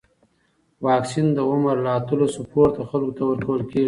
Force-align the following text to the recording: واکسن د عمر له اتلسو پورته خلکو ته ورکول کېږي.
واکسن 0.85 1.25
د 1.37 1.39
عمر 1.49 1.75
له 1.85 1.91
اتلسو 1.99 2.41
پورته 2.51 2.81
خلکو 2.89 3.11
ته 3.17 3.23
ورکول 3.31 3.61
کېږي. 3.69 3.79